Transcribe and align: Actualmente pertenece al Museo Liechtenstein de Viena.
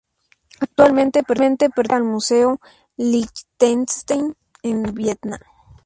Actualmente 0.59 1.21
pertenece 1.21 1.69
al 1.93 2.03
Museo 2.03 2.59
Liechtenstein 2.97 4.35
de 4.63 4.91
Viena. 4.91 5.39